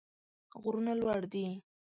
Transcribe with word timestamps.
غرونه 0.61 0.93
لوړ 1.01 1.21
دي. 1.33 1.45